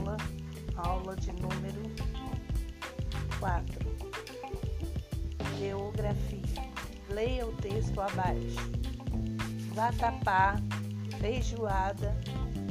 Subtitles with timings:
[0.00, 0.16] aula,
[0.76, 1.82] aula de número
[3.38, 3.66] 4.
[5.58, 6.40] Geografia.
[7.10, 8.70] Leia o texto abaixo.
[9.74, 10.56] Vatapá,
[11.18, 12.16] feijoada,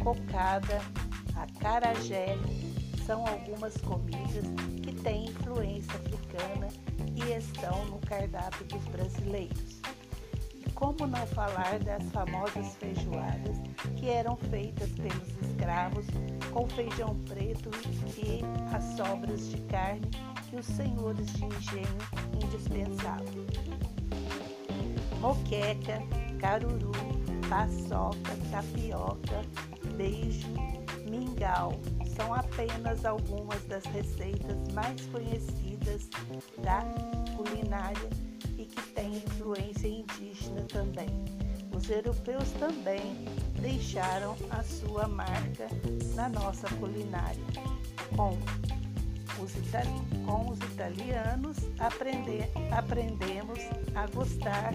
[0.03, 0.81] cocada,
[1.35, 2.35] acarajé
[3.05, 4.45] são algumas comidas
[4.83, 6.67] que têm influência africana
[7.15, 9.78] e estão no cardápio dos brasileiros.
[10.79, 13.57] Como não falar das famosas feijoadas
[13.97, 16.05] que eram feitas pelos escravos
[16.53, 17.69] com feijão preto
[18.17, 18.39] e
[18.73, 20.09] as sobras de carne
[20.49, 21.97] que os senhores de engenho
[22.41, 23.45] indispensavam.
[25.19, 26.01] Moqueca,
[26.39, 26.93] caruru,
[27.49, 29.41] paçoca, tapioca,
[29.97, 30.47] beijo,
[31.09, 31.73] mingau
[32.19, 36.09] são apenas algumas das receitas mais conhecidas
[36.61, 36.83] da
[37.37, 38.09] culinária
[38.57, 41.07] e que têm influência indígena também.
[41.73, 43.25] Os europeus também
[43.61, 45.69] deixaram a sua marca
[46.13, 47.39] na nossa culinária.
[48.17, 48.37] Com
[49.41, 49.53] os,
[50.25, 53.59] com os italianos aprendemos
[53.95, 54.73] a gostar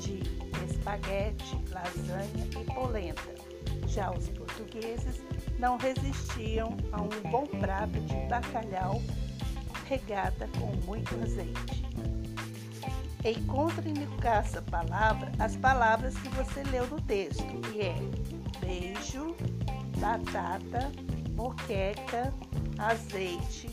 [0.00, 0.22] de
[0.70, 3.34] espaguete, lasanha e polenta.
[3.86, 5.20] Já os portugueses
[5.58, 9.02] não resistiam a um bom prato de bacalhau
[9.86, 11.84] regada com muito azeite.
[13.24, 17.96] Encontre no caça-palavra as palavras que você leu no texto, que é
[18.60, 19.34] beijo,
[19.98, 20.92] batata,
[21.34, 22.32] moqueca,
[22.78, 23.68] azeite,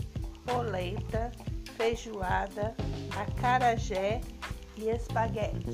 [0.45, 1.31] polenta,
[1.78, 2.75] feijoada,
[3.16, 4.22] acarajé
[4.78, 5.72] e espaguete.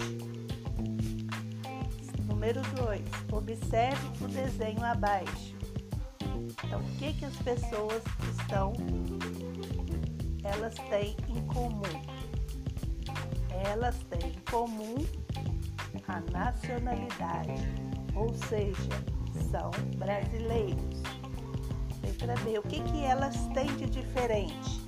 [2.28, 3.02] Número 2.
[3.32, 5.61] Observe o desenho abaixo.
[6.64, 8.04] Então, o que, que as pessoas
[8.40, 8.74] estão,
[10.44, 11.82] elas têm em comum?
[13.66, 14.96] Elas têm em comum
[16.08, 17.62] a nacionalidade,
[18.16, 18.90] ou seja,
[19.50, 21.02] são brasileiros.
[22.04, 24.82] Letra B, o que, que elas têm de diferente?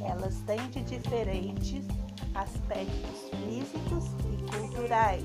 [0.00, 1.86] Elas têm de diferentes
[2.34, 5.24] aspectos físicos e culturais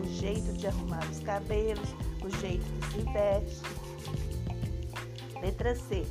[0.00, 3.83] o jeito de arrumar os cabelos, o jeito que se veste.
[5.40, 6.04] Letra C.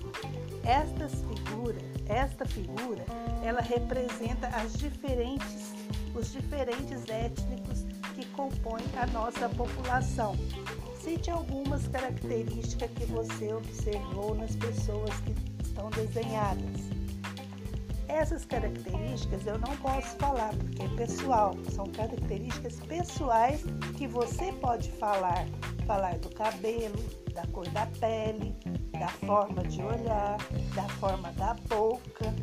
[0.63, 3.05] Estas figura, esta figura,
[3.43, 5.73] ela representa as diferentes,
[6.15, 7.85] os diferentes étnicos
[8.15, 10.35] que compõem a nossa população.
[10.99, 16.93] Cite algumas características que você observou nas pessoas que estão desenhadas.
[18.07, 23.63] Essas características eu não posso falar porque é pessoal, são características pessoais
[23.97, 25.45] que você pode falar.
[25.87, 26.95] Falar do cabelo,
[27.33, 28.55] da cor da pele,
[28.99, 30.37] da forma de olhar,
[30.75, 32.33] da forma da boca,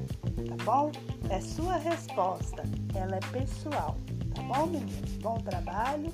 [0.48, 0.90] tá bom?
[1.28, 2.62] É sua resposta,
[2.94, 3.96] ela é pessoal,
[4.34, 5.12] tá bom, meninos?
[5.22, 6.12] Bom trabalho,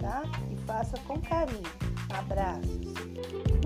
[0.00, 0.22] tá?
[0.50, 1.62] E faça com carinho.
[2.10, 3.65] Abraços.